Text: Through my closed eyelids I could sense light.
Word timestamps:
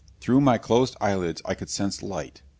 Through 0.19 0.41
my 0.41 0.57
closed 0.57 0.95
eyelids 0.99 1.43
I 1.45 1.53
could 1.53 1.69
sense 1.69 2.01
light. 2.01 2.41